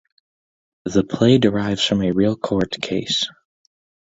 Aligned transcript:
The 0.85 1.03
play 1.03 1.37
derives 1.37 1.85
from 1.85 2.01
a 2.01 2.09
real 2.11 2.35
court 2.35 2.75
case. 2.81 3.29